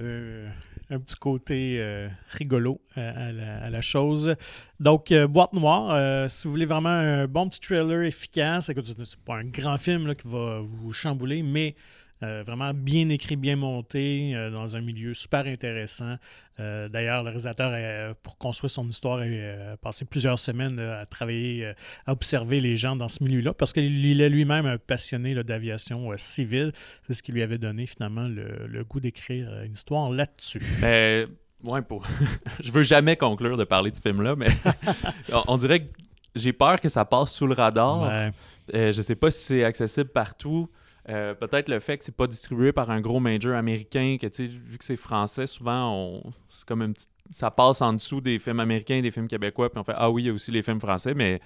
[0.00, 0.48] euh,
[0.90, 3.26] un petit côté euh, rigolo à,
[3.66, 4.34] à la, chose.
[4.80, 8.86] Donc, euh, Boîte Noire, euh, si vous voulez vraiment un bon petit thriller efficace, écoute,
[8.86, 11.74] c'est pas un grand film là, qui va vous chambouler, mais
[12.22, 16.16] euh, vraiment bien écrit, bien monté, euh, dans un milieu super intéressant.
[16.58, 21.72] Euh, D'ailleurs, le réalisateur, pour construire son histoire, a passé plusieurs semaines à travailler,
[22.06, 26.72] à observer les gens dans ce milieu-là, parce qu'il est lui-même un passionné d'aviation civile.
[27.06, 30.62] C'est ce qui lui avait donné finalement le, le goût d'écrire une histoire là-dessus.
[30.80, 31.26] Mais,
[31.62, 32.04] ouais, pour...
[32.60, 34.48] je veux jamais conclure de parler de ce film-là, mais
[35.32, 35.92] on, on dirait que
[36.34, 38.32] j'ai peur que ça passe sous le radar.
[38.72, 38.92] Ouais.
[38.92, 40.68] Je sais pas si c'est accessible partout.
[41.08, 44.46] Euh, Peut-être le fait que c'est pas distribué par un gros major américain, que tu
[44.46, 46.22] sais, vu que c'est français, souvent on...
[46.48, 46.92] c'est comme.
[47.30, 50.22] Ça passe en dessous des films américains, des films québécois, puis on fait Ah oui,
[50.22, 51.40] il y a aussi les films français, mais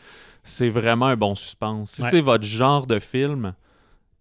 [0.44, 1.90] c'est vraiment un bon suspense.
[1.92, 2.08] Si Ouais.
[2.10, 3.54] c'est votre genre de film,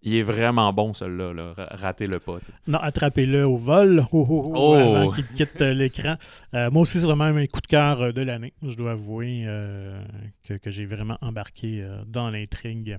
[0.02, 1.32] il est vraiment bon celui-là.
[1.32, 1.52] Là.
[1.56, 2.38] Ra- Ratez-le pas.
[2.66, 6.16] Non, attrapez-le au vol oh, oh, avant qu'il quitte euh, l'écran.
[6.54, 8.54] Euh, moi aussi, c'est vraiment un coup de cœur de l'année.
[8.64, 10.02] Je dois avouer euh,
[10.42, 12.98] que, que j'ai vraiment embarqué euh, dans l'intrigue.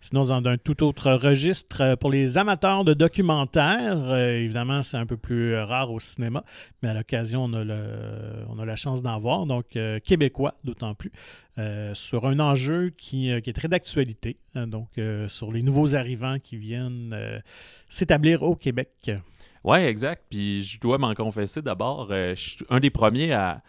[0.00, 4.96] Sinon, dans un tout autre registre, euh, pour les amateurs de documentaires, euh, évidemment, c'est
[4.96, 6.44] un peu plus euh, rare au cinéma,
[6.82, 7.64] mais à l'occasion, on, a
[8.48, 9.46] on a la chance d'en voir.
[9.46, 11.10] Donc, québécois, d'autant plus,
[11.94, 14.38] sur un enjeu qui, qui est très d'actualité.
[14.54, 14.88] hein, donc,
[15.28, 17.42] sur les nouveaux arrivants qui viennent
[17.88, 19.10] s'établir au Québec.
[19.64, 20.24] Ouais, exact.
[20.30, 22.08] Puis je dois m'en confesser d'abord.
[22.10, 23.62] je suis un des premiers à,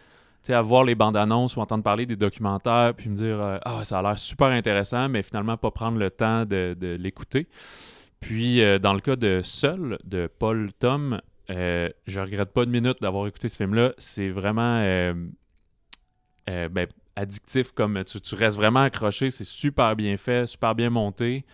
[0.48, 3.84] à voir les bandes annonces ou entendre parler des documentaires, puis me dire euh, Ah,
[3.84, 7.48] ça a l'air super intéressant, mais finalement pas prendre le temps de, de l'écouter.
[8.20, 11.20] Puis euh, dans le cas de Seul, de Paul Tom,
[11.50, 13.92] euh, je regrette pas une minute d'avoir écouté ce film-là.
[13.98, 15.14] C'est vraiment euh,
[16.46, 19.30] ben, addictif comme tu, tu restes vraiment accroché.
[19.30, 21.44] C'est super bien fait, super bien monté.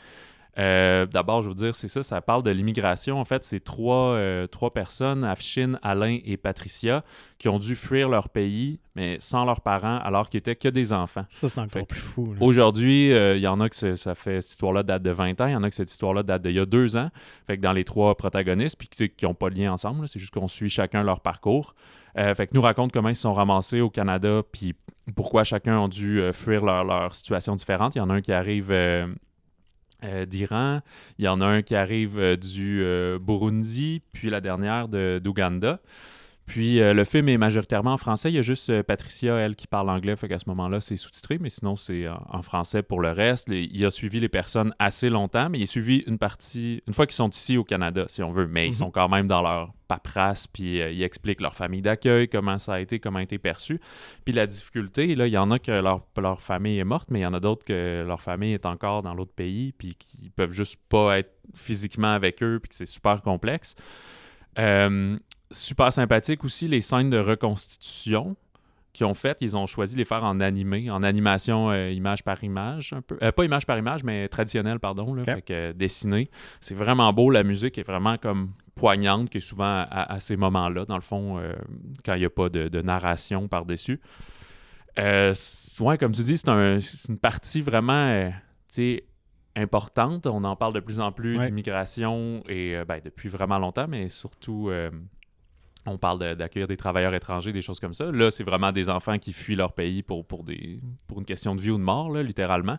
[0.59, 3.19] Euh, D'abord, je veux dire, c'est ça, ça parle de l'immigration.
[3.19, 7.05] En fait, c'est trois, euh, trois personnes, Afshin, Alain et Patricia,
[7.39, 10.93] qui ont dû fuir leur pays, mais sans leurs parents, alors qu'ils étaient que des
[10.93, 11.25] enfants.
[11.29, 12.35] Ça, c'est encore Fait plus fou.
[12.41, 15.47] Aujourd'hui, euh, il y en a que ça fait cette histoire-là date de 20 ans,
[15.47, 17.11] il y en a que cette histoire-là date d'il y a deux ans.
[17.47, 20.33] Fait que dans les trois protagonistes, puis qui n'ont pas de lien ensemble, c'est juste
[20.33, 21.75] qu'on suit chacun leur parcours.
[22.17, 24.75] Euh, fait que nous raconte comment ils se sont ramassés au Canada, puis
[25.17, 27.95] pourquoi chacun a dû euh, fuir leur, leur situation différente.
[27.97, 29.07] Il y en a un qui arrive euh,
[30.03, 30.81] euh, d'Iran,
[31.19, 35.21] il y en a un qui arrive euh, du euh, Burundi, puis la dernière de-
[35.23, 35.81] d'Ouganda.
[36.47, 38.31] Puis euh, le film est majoritairement en français.
[38.31, 40.15] Il y a juste euh, Patricia, elle, qui parle anglais.
[40.15, 43.49] Fait qu'à ce moment-là, c'est sous-titré, mais sinon, c'est en, en français pour le reste.
[43.49, 46.93] Les- il a suivi les personnes assez longtemps, mais il a suivi une partie, une
[46.93, 48.47] fois qu'ils sont ici au Canada, si on veut.
[48.47, 48.73] Mais ils Mhm.
[48.75, 52.75] sont quand même dans leur paperasse, puis euh, ils expliquent leur famille d'accueil, comment ça
[52.75, 53.81] a été, comment a été perçu.
[54.27, 57.21] Puis la difficulté, là, il y en a que leur, leur famille est morte, mais
[57.21, 60.29] il y en a d'autres que leur famille est encore dans l'autre pays, puis qui
[60.31, 63.75] peuvent juste pas être physiquement avec eux, puis que c'est super complexe.
[64.59, 65.17] Euh,
[65.55, 68.37] super sympathique aussi les scènes de reconstitution
[68.93, 69.39] qu'ils ont faites.
[69.41, 73.01] Ils ont choisi de les faire en animé, en animation euh, image par image, un
[73.03, 73.17] peu.
[73.23, 75.15] Euh, pas image par image, mais traditionnelle, pardon.
[75.15, 75.25] Là.
[75.25, 76.31] Fait que euh, dessiné.
[76.61, 77.31] C'est vraiment beau.
[77.31, 81.01] La musique est vraiment comme poignante, qui est souvent à, à ces moments-là, dans le
[81.03, 81.55] fond, euh,
[82.05, 84.01] quand il n'y a pas de, de narration par-dessus.
[84.97, 88.31] Ouais, comme tu dis, c'est un- une partie vraiment,
[89.57, 90.27] importante.
[90.27, 91.47] On en parle de plus en plus Ouais.
[91.47, 94.71] d'immigration et ben, depuis vraiment longtemps, mais surtout,
[95.87, 98.11] on parle de- d'accueillir des travailleurs étrangers, des choses comme ça.
[98.11, 101.55] Là, c'est vraiment des enfants qui fuient leur pays pour, pour, des, pour une question
[101.55, 102.79] de vie ou de mort, là, littéralement.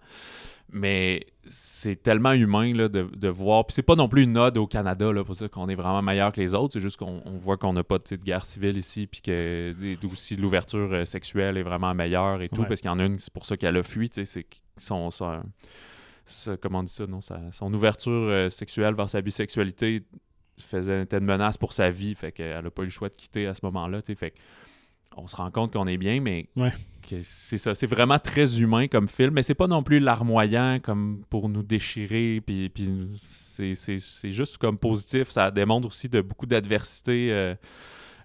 [0.72, 3.68] Mais c'est tellement humain là, de, de voir.
[3.68, 6.02] Puis c'est pas non plus une ode au Canada là, pour ça qu'on est vraiment
[6.02, 6.74] meilleur que les autres.
[6.74, 9.76] C'est juste qu'on on voit qu'on n'a pas de guerre civile ici, puis que
[10.12, 12.62] aussi l'ouverture euh, sexuelle est vraiment meilleure et tout.
[12.62, 12.68] Ouais.
[12.68, 14.10] Parce qu'il y en a une, c'est pour ça qu'elle a fui.
[14.12, 14.26] C'est
[14.76, 15.44] son, son-
[16.60, 17.22] comment on dit ça, non?
[17.22, 20.02] Sa- son ouverture euh, sexuelle vers sa bisexualité
[20.60, 22.16] faisait était une menace pour sa vie.
[22.16, 24.02] Fait qu'elle n'a pas eu le choix de quitter à ce moment-là.
[24.16, 24.34] Fait
[25.18, 26.74] on se rend compte qu'on est bien, mais Ouais.
[27.22, 27.74] c'est ça.
[27.74, 31.64] C'est vraiment très humain comme film, mais c'est pas non plus larmoyant comme pour nous
[31.64, 32.42] déchirer.
[32.46, 35.30] Puis, puis c'est juste comme positif.
[35.30, 37.56] Ça démontre aussi de beaucoup d'adversité euh,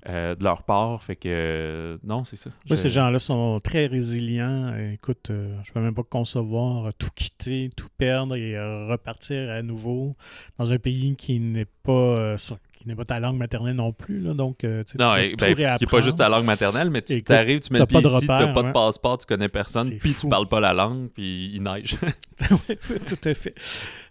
[0.08, 1.02] euh, de leur part.
[1.02, 2.50] Fait que euh, non, c'est ça.
[2.50, 4.74] Oui, Je- ces gens-là sont très résilients.
[4.92, 8.58] Écoute, euh, je peux même pas concevoir tout quitter, tout perdre et
[8.88, 10.16] repartir à nouveau
[10.58, 14.20] dans un pays qui n'est pas sur- qui n'est pas ta langue maternelle non plus.
[14.22, 17.02] Là, donc, tu tu Non, tout ben, qui n'est pas juste ta langue maternelle, mais
[17.02, 19.48] tu Écoute, t'arrives, tu mets le pied ici, t'as repère, pas de passeport, tu connais
[19.48, 20.22] personne, puis fou.
[20.22, 21.96] tu parles pas la langue, puis il neige.
[22.50, 23.54] Oui, tout à fait.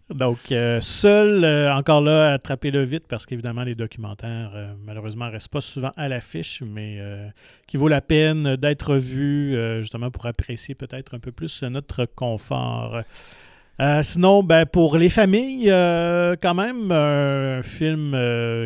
[0.09, 5.49] Donc, euh, seul, euh, encore là, attrapez-le vite parce qu'évidemment, les documentaires, euh, malheureusement, restent
[5.49, 6.99] pas souvent à l'affiche, mais
[7.67, 13.01] qui vaut la peine d'être vu, justement, pour apprécier peut-être un peu plus notre confort.
[14.01, 15.67] Sinon, ben, pour les familles,
[16.41, 18.11] quand même, un film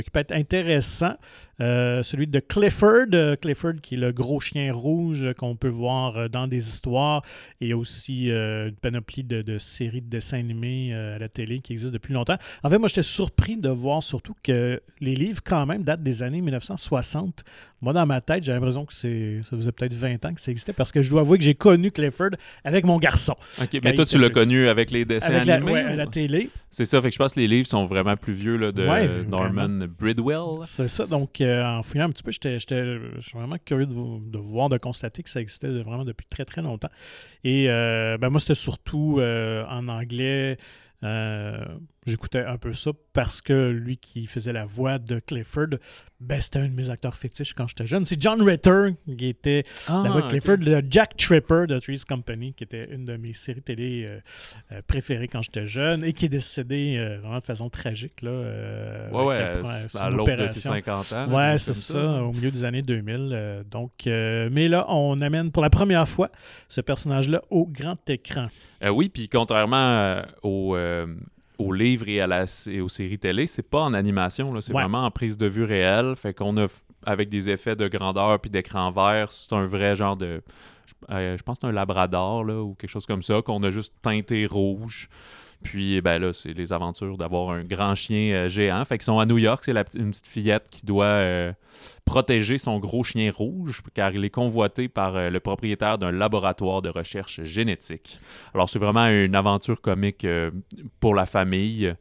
[0.04, 1.16] qui peut être intéressant.
[1.62, 3.08] Euh, celui de Clifford.
[3.14, 7.22] euh, Clifford, qui est le gros chien rouge qu'on peut voir euh, dans des histoires.
[7.62, 11.20] Et il y a aussi euh, une panoplie de, de séries de dessins animés à
[11.20, 12.38] la télé qui existent depuis longtemps.
[12.64, 16.24] En fait, moi, j'étais surpris de voir surtout que les livres, quand même, datent des
[16.24, 17.44] années 1960.
[17.82, 20.52] Moi, dans ma tête, j'ai l'impression que c'est, ça faisait peut-être 20 ans que ça
[20.52, 22.30] existait parce que je dois avouer que j'ai connu Clifford
[22.64, 23.36] avec mon garçon.
[23.62, 25.80] OK, mais toi, tu l'as connu avec les dessins Avec la, animés?
[25.82, 26.50] à la télé.
[26.76, 28.88] C'est ça, fait que je pense que les livres sont vraiment plus vieux là, de
[28.90, 30.66] Ouais, Norman Bridwell.
[30.66, 31.06] C'est ça.
[31.06, 32.84] Donc, euh, en fouillant un petit peu, j'étais, j'étais-
[33.16, 36.26] je suis vraiment curieux de, vo- de voir, de constater que ça existait vraiment depuis
[36.28, 36.90] très, très longtemps.
[37.44, 40.58] Et euh, ben, moi, c'était surtout euh, en anglais.
[42.06, 45.68] J'écoutais un peu ça parce que lui qui faisait la voix de Clifford,
[46.20, 48.06] ben, c'était un de mes acteurs fétiches quand j'étais jeune.
[48.06, 52.54] C'est John Ritter qui était la voix de Clifford, le Jack Tripper de Three's Company,
[52.54, 54.20] qui était une de mes séries télé euh,
[54.72, 58.22] euh, préférées quand j'étais jeune et qui est décédé euh, vraiment de façon tragique.
[58.22, 60.72] Là, euh, Ouais, ouais, après- à l'aube de ses opération.
[60.72, 61.34] 50 ans.
[61.34, 63.30] Ouais, c'est ça, au milieu des années 2000.
[63.32, 66.30] euh, donc, mais là, on amène pour la première fois
[66.70, 68.48] ce personnage-là au grand écran.
[68.92, 70.76] Oui, puis contrairement au,
[71.68, 74.82] aux livres et, à la, et aux séries télé, c'est pas en animation, c'est Ouais.
[74.82, 76.16] vraiment en prise de vue réelle.
[76.16, 76.68] Fait qu'on a,
[77.06, 80.42] avec des effets de grandeur puis d'écran vert, c'est un vrai genre de.
[80.86, 83.62] Je, euh, je pense que c'est un labrador là, ou quelque chose comme ça, qu'on
[83.64, 85.10] a juste teinté rouge.
[85.64, 88.84] Puis, ben là, c'est les aventures d'avoir un grand chien euh, géant.
[88.86, 91.54] Fait qu'ils sont à New York, c'est une petite fillette qui doit euh,
[92.06, 96.82] protéger son gros chien rouge, car il est convoité par euh, le propriétaire d'un laboratoire
[96.82, 98.20] de recherche génétique.
[98.54, 100.28] Alors, c'est vraiment une aventure comique
[101.00, 101.96] pour la famille.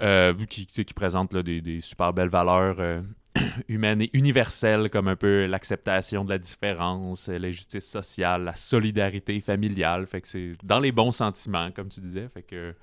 [0.00, 3.00] Euh, qui, présente là, des, des super belles valeurs euh,
[3.68, 8.56] humaines et universelles, comme un peu l'acceptation de la différence, euh, la justice sociale, la
[8.56, 10.06] solidarité familiale.
[10.06, 12.28] Fait que c'est dans les bons sentiments, comme tu disais.
[12.32, 12.74] Fait que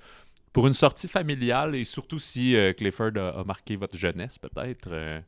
[0.52, 4.88] pour une sortie familiale, et surtout si euh, Clifford a, a marqué votre jeunesse, peut-être,
[4.90, 5.20] euh,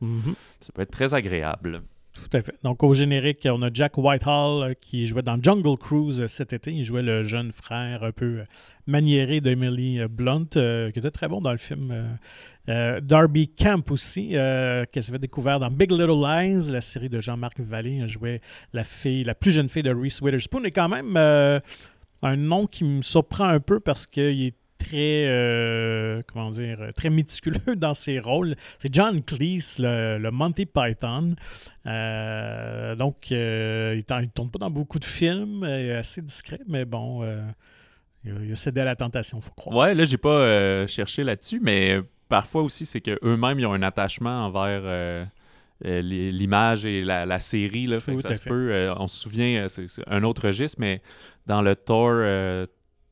[0.59, 1.83] ça peut être très agréable.
[2.21, 2.55] Tout à fait.
[2.63, 6.53] Donc, au générique, on a Jack Whitehall euh, qui jouait dans Jungle Cruise euh, cet
[6.53, 6.71] été.
[6.71, 8.43] Il jouait le jeune frère un peu euh,
[8.85, 11.95] maniéré d'Emily Blunt, qui était très bon dans le film.
[12.67, 17.59] Darby Camp aussi, euh, qui s'avait découvert dans Big Little Lies, la série de Jean-Marc
[17.59, 17.99] Vallée.
[18.01, 18.41] Il jouait
[18.73, 20.63] la fille, la plus jeune fille de Reese Witherspoon.
[20.63, 26.21] Et quand même, un nom qui me surprend un peu parce qu'il est très, euh,
[26.31, 28.55] comment dire, très méticuleux dans ses rôles.
[28.79, 31.35] C'est John Cleese, le, Monty Python.
[31.85, 36.85] Euh, donc, il ne tourne pas dans beaucoup de films, il est assez discret, mais
[36.85, 37.23] bon,
[38.23, 39.77] il, a, cédé à la tentation, il faut croire.
[39.77, 44.45] Ouais, là, j'ai pas cherché là-dessus, mais parfois aussi, c'est qu'eux-mêmes, ils ont un attachement
[44.45, 45.25] envers
[45.85, 47.87] euh, l'image et la, série.
[47.87, 48.71] Là, fait ça se peut.
[48.71, 51.01] Euh, on se souvient, euh, c'est un autre registre, mais
[51.47, 52.21] dans le Thor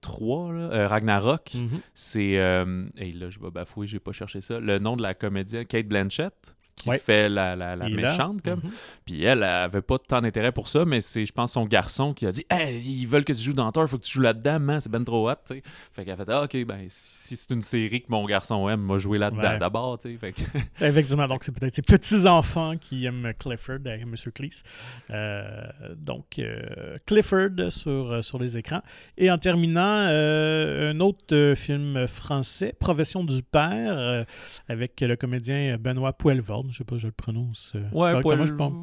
[0.02, 1.82] 3, Ragnarok, mm-hmm.
[1.94, 2.32] c'est.
[2.32, 4.60] et là, je vais bafouer, j'ai pas cherché ça.
[4.60, 8.42] Le nom de la comédienne, Kate Blanchett qui fait la, la, méchante.
[8.42, 8.62] Comme.
[8.64, 8.72] Mhm.
[9.06, 12.14] Puis elle, elle avait pas tant d'intérêt pour ça, mais c'est, je pense, son garçon
[12.14, 14.14] qui a dit Hey, ils veulent que tu joues dans Thor, il faut que tu
[14.14, 15.36] joues là-dedans, man, c'est ben trop hot.
[15.46, 15.62] T'sais.
[15.92, 18.82] Fait qu'elle a fait ah, Ok, ben, si c'est une série que mon garçon aime,
[18.82, 20.00] moi jouer là-dedans d'abord.
[20.02, 20.42] Fait que...
[20.86, 24.16] Effectivement, donc c'est peut-être ses petits-enfants qui aiment Clifford, M.
[24.34, 24.64] Cleese.
[25.10, 28.82] Euh, donc, euh, Clifford sur, euh, sur les écrans.
[29.18, 34.26] Et en terminant, un autre film français, Profession du père,
[34.68, 37.74] avec le comédien Benoît Poelvoorde je sais pas, je le prononce.
[37.76, 38.74] Euh, ouais, Paul je pense.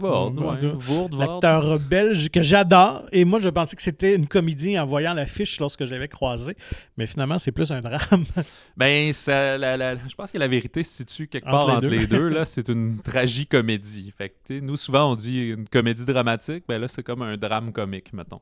[1.18, 3.04] L'acteur belge que j'adore.
[3.12, 6.56] Et moi, je pensais que c'était une comédie en voyant l'affiche lorsque je l'avais croisé.
[6.96, 8.24] Mais finalement, c'est plus un drame.
[8.76, 12.28] ben, ça, je pense que la vérité se situe quelque part entre, les, deux.
[12.28, 14.12] là, c'est une tragicomédie.
[14.16, 16.64] Fait que, nous, souvent, on dit une comédie dramatique.
[16.68, 18.40] Ben là, c'est comme un drame comique, mettons.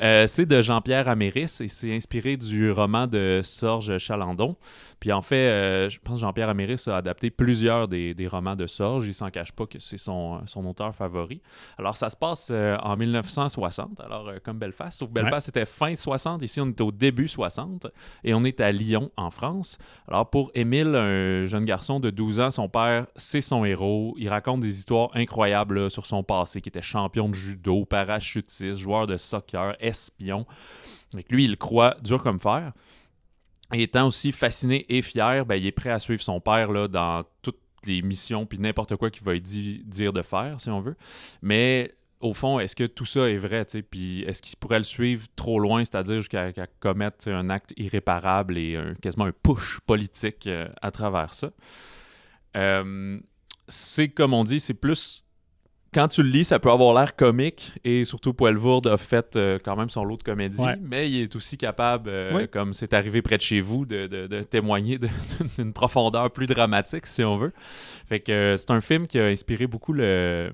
[0.00, 4.56] Euh, c'est de Jean-Pierre Améris et c'est inspiré du roman de Sorge Chalandon.
[4.98, 8.56] Puis en fait, euh, je pense que Jean-Pierre Améris a adapté plusieurs des, des romans
[8.56, 9.06] de Sorge.
[9.06, 11.40] Il s'en cache pas que c'est son, son, auteur favori.
[11.78, 14.98] Alors ça se passe euh, en 1960, alors comme Belfast.
[14.98, 17.86] Sauf que Belfast c'était fin 60, ici on est au début 60
[18.24, 19.78] et on est à Lyon en France.
[20.08, 24.14] Alors pour Émile, un jeune garçon de 12 ans, son père, c'est son héros.
[24.18, 29.06] Il raconte des histoires incroyables sur son passé, qui était champion de judo, parachutiste, joueur
[29.06, 30.46] de soccer, espion.
[31.12, 32.72] Avec lui, il croit dur comme fer.
[33.72, 36.86] Et étant aussi fasciné et fier, ben, il est prêt à suivre son père là,
[36.86, 40.96] dans toutes les missions puis n'importe quoi qu'il va dire de faire, si on veut.
[41.42, 45.26] Mais au fond, est-ce que tout ça est vrai, puis est-ce qu'il pourrait le suivre
[45.36, 50.90] trop loin, c'est-à-dire jusqu'à commettre un acte irréparable et quasiment un push politique euh, à
[50.90, 51.50] travers ça?
[52.56, 53.18] Euh,
[53.68, 55.23] c'est comme on dit, c'est plus
[55.94, 59.58] quand tu le lis, ça peut avoir l'air comique et surtout Poelvoorde a fait euh,
[59.64, 63.22] quand même son lot de comédie, mais il est aussi capable, euh, comme c'est arrivé
[63.22, 64.98] près de chez vous, de, témoigner
[65.58, 67.52] d'une profondeur plus dramatique, si on veut.
[68.08, 70.50] Fait que euh, c'est un film qui a inspiré beaucoup le,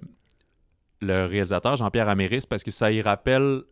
[1.01, 3.63] le réalisateur Jean-Pierre Améris parce que ça y rappelle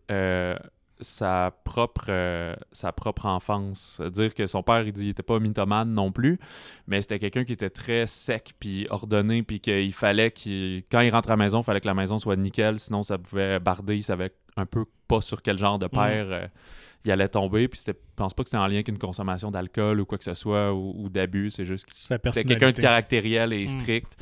[1.01, 4.01] sa propre, euh, sa propre enfance.
[4.13, 6.39] Dire que son père, il dit, était pas mythomane non plus,
[6.87, 11.11] mais c'était quelqu'un qui était très sec puis ordonné, puis qu'il fallait qu'il, quand il
[11.11, 13.97] rentre à la maison, il fallait que la maison soit nickel, sinon ça pouvait barder.
[13.97, 15.91] Il savait un peu pas sur quel genre de mm.
[15.91, 16.47] père euh,
[17.05, 17.69] il allait tomber.
[17.69, 20.25] Puis je pense pas que c'était en lien avec une consommation d'alcool ou quoi que
[20.25, 21.51] ce soit ou, d'abus.
[21.51, 23.81] C'est juste que c'était quelqu'un de caractériel et mm.
[23.81, 24.17] strict,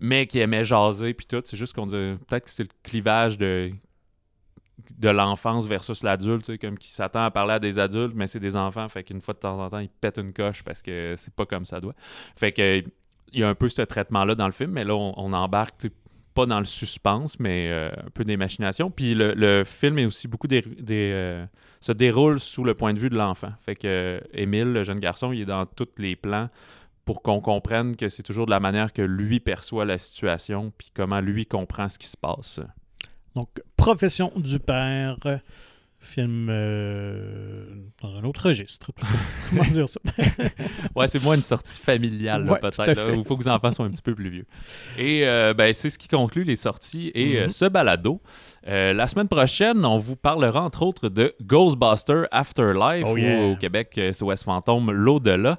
[0.00, 1.42] mais qui aimait jaser puis tout.
[1.44, 3.70] C'est juste qu'on dit peut-être que c'est le clivage de
[4.98, 8.56] de l'enfance versus l'adulte, comme qui s'attend à parler à des adultes, mais c'est des
[8.56, 11.34] enfants, fait qu'une fois de temps en temps, ils pètent une coche parce que c'est
[11.34, 11.94] pas comme ça doit.
[12.36, 12.82] Fait que
[13.32, 15.88] il y a un peu ce traitement-là dans le film, mais là, on, embarque
[16.34, 18.90] pas dans le suspense, mais euh, un peu des machinations.
[18.90, 21.44] Puis le, film est aussi beaucoup des, euh,
[21.80, 23.52] se déroule sous le point de vue de l'enfant.
[23.60, 26.48] Fait que Émile, le jeune garçon, il est dans tous les plans
[27.04, 30.88] pour qu'on comprenne que c'est toujours de la manière que lui perçoit la situation, puis
[30.94, 32.60] comment lui comprend ce qui se passe.
[33.34, 35.18] Donc, Profession du père,
[36.04, 37.64] film euh,
[38.02, 38.92] dans un autre registre.
[39.50, 40.00] Comment dire ça?
[40.94, 43.14] ouais, c'est moins une sortie familiale, peut-être.
[43.14, 44.46] Il faut que les enfants soient un petit peu plus vieux.
[44.98, 47.50] Et euh, ben, c'est ce qui conclut les sorties et euh, mm-hmm.
[47.50, 48.20] ce balado.
[48.66, 53.90] la semaine prochaine, on vous parlera entre autres de Ghostbuster Afterlife, oh, ou au Québec,
[53.94, 55.58] c'est West Phantom, l'au-delà.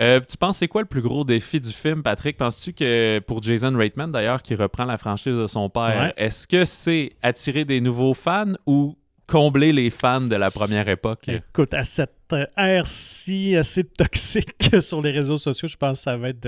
[0.00, 2.36] Euh, tu penses c'est quoi le plus gros défi du film, Patrick?
[2.36, 6.64] Penses-tu que pour Jason Reitman, d'ailleurs, qui reprend la franchise de son père, est-ce que
[6.64, 11.28] c'est attirer des nouveaux fans ou combler les fans de la première époque?
[11.28, 16.30] Écoute, à cette ère-ci assez toxique sur les réseaux sociaux, je pense que ça va
[16.30, 16.46] être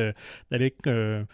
[0.50, 0.74] d'aller...
[0.86, 1.24] Euh,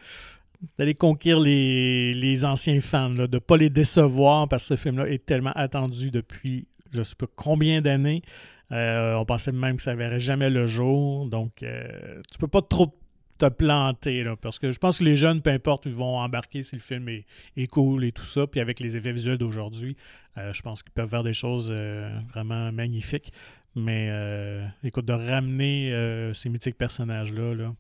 [0.79, 5.27] d'aller conquérir les, anciens fans, de ne pas les décevoir parce que ce film-là est
[5.27, 8.23] tellement attendu depuis je ne sais pas combien d'années.
[8.71, 11.27] Euh, on pensait même que ça ne verrait jamais le jour.
[11.27, 12.95] Donc, euh, tu peux pas trop
[13.39, 16.77] te planter, parce que je pense que les jeunes, peu importe, ils vont embarquer si
[16.77, 18.47] le film est, cool et tout ça.
[18.47, 19.97] Puis avec les effets visuels d'aujourd'hui,
[20.39, 21.73] euh, je pense qu'ils peuvent faire des choses
[22.33, 23.33] vraiment magnifiques.
[23.75, 24.11] Mais
[24.85, 27.75] écoute, de ramener ces mythiques personnages-là, là,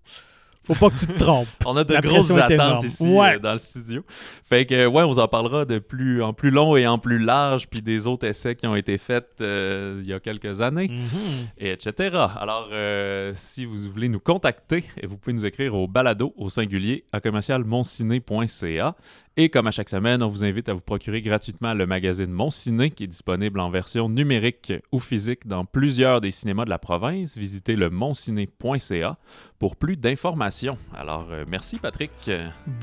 [0.64, 1.48] Faut pas que tu te trompes.
[1.66, 3.36] On a de La grosses attentes ici Ouais.
[3.36, 4.04] euh, dans le studio.
[4.48, 7.18] Fait que, ouais, on vous en parlera de plus, en plus long et en plus
[7.18, 10.88] large, puis des autres essais qui ont été faits euh, il y a quelques années,
[10.88, 11.48] Mhm.
[11.58, 12.16] et etc.
[12.38, 17.04] Alors, euh, si vous voulez nous contacter, vous pouvez nous écrire au balado au singulier
[17.12, 18.94] à commercialmonciné.ca.
[19.38, 22.50] Et comme à chaque semaine, on vous invite à vous procurer gratuitement le magazine Mon
[22.50, 26.78] Ciné, qui est disponible en version numérique ou physique dans plusieurs des cinémas de la
[26.78, 27.38] province.
[27.38, 29.16] Visitez le monciné.ca
[29.58, 30.51] pour plus d'informations.
[30.96, 32.30] Alors, euh, merci Patrick.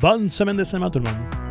[0.02, 1.49] Bonne semaine de cinéma, tout le monde.